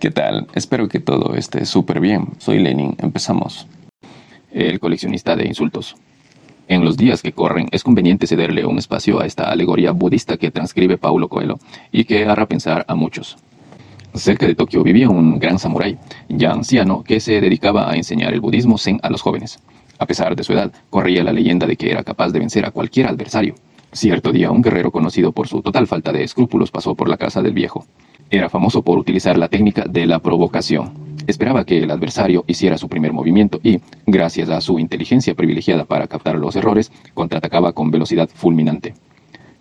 [0.00, 0.46] ¿Qué tal?
[0.54, 2.28] Espero que todo esté súper bien.
[2.38, 2.96] Soy Lenin.
[3.02, 3.66] Empezamos.
[4.50, 5.94] El coleccionista de insultos.
[6.68, 10.50] En los días que corren es conveniente cederle un espacio a esta alegoría budista que
[10.50, 11.58] transcribe Paulo Coelho
[11.92, 13.36] y que hará pensar a muchos.
[14.14, 15.98] Cerca de Tokio vivía un gran samurái,
[16.30, 19.58] ya anciano, que se dedicaba a enseñar el budismo zen a los jóvenes.
[19.98, 22.70] A pesar de su edad, corría la leyenda de que era capaz de vencer a
[22.70, 23.54] cualquier adversario.
[23.92, 27.42] Cierto día, un guerrero conocido por su total falta de escrúpulos pasó por la casa
[27.42, 27.84] del viejo.
[28.32, 30.92] Era famoso por utilizar la técnica de la provocación.
[31.26, 36.06] Esperaba que el adversario hiciera su primer movimiento y, gracias a su inteligencia privilegiada para
[36.06, 38.94] captar los errores, contraatacaba con velocidad fulminante.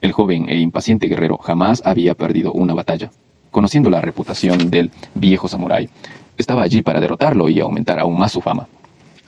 [0.00, 3.10] El joven e impaciente guerrero jamás había perdido una batalla.
[3.50, 5.90] Conociendo la reputación del viejo samurái,
[6.38, 8.66] estaba allí para derrotarlo y aumentar aún más su fama.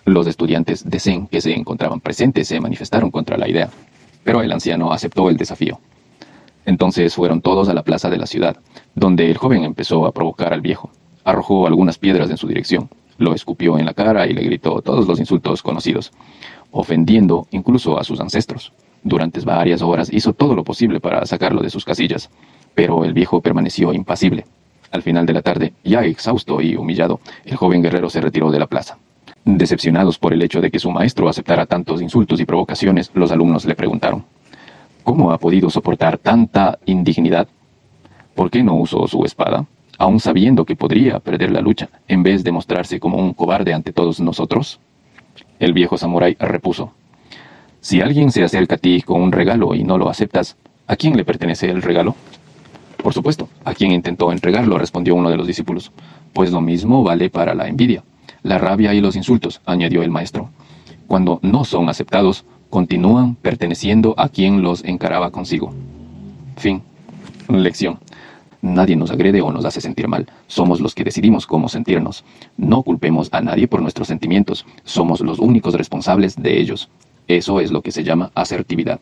[0.06, 3.68] Los estudiantes de Zen que se encontraban presentes se manifestaron contra la idea,
[4.24, 5.78] pero el anciano aceptó el desafío.
[6.66, 8.56] Entonces fueron todos a la plaza de la ciudad,
[8.94, 10.90] donde el joven empezó a provocar al viejo.
[11.24, 15.06] Arrojó algunas piedras en su dirección, lo escupió en la cara y le gritó todos
[15.06, 16.12] los insultos conocidos,
[16.72, 18.72] ofendiendo incluso a sus ancestros.
[19.02, 22.30] Durante varias horas hizo todo lo posible para sacarlo de sus casillas,
[22.74, 24.44] pero el viejo permaneció impasible.
[24.90, 28.58] Al final de la tarde, ya exhausto y humillado, el joven guerrero se retiró de
[28.58, 28.98] la plaza.
[29.44, 33.64] Decepcionados por el hecho de que su maestro aceptara tantos insultos y provocaciones, los alumnos
[33.64, 34.24] le preguntaron,
[35.06, 37.46] ¿Cómo ha podido soportar tanta indignidad?
[38.34, 39.64] ¿Por qué no usó su espada,
[39.98, 43.92] aun sabiendo que podría perder la lucha, en vez de mostrarse como un cobarde ante
[43.92, 44.80] todos nosotros?
[45.60, 46.90] El viejo samurái repuso,
[47.80, 50.56] Si alguien se acerca a ti con un regalo y no lo aceptas,
[50.88, 52.16] ¿a quién le pertenece el regalo?
[53.00, 55.92] Por supuesto, a quien intentó entregarlo, respondió uno de los discípulos.
[56.32, 58.02] Pues lo mismo vale para la envidia,
[58.42, 60.50] la rabia y los insultos, añadió el maestro.
[61.06, 65.72] Cuando no son aceptados, continúan perteneciendo a quien los encaraba consigo.
[66.56, 66.82] Fin.
[67.48, 67.98] Lección.
[68.62, 70.26] Nadie nos agrede o nos hace sentir mal.
[70.46, 72.24] Somos los que decidimos cómo sentirnos.
[72.56, 74.66] No culpemos a nadie por nuestros sentimientos.
[74.84, 76.88] Somos los únicos responsables de ellos.
[77.28, 79.00] Eso es lo que se llama asertividad.